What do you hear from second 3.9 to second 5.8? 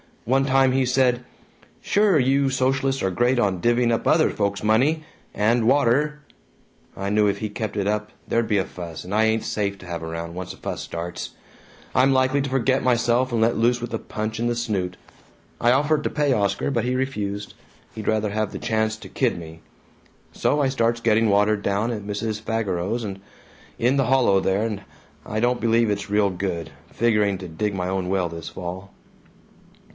up other folks' money and